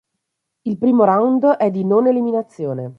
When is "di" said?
1.69-1.85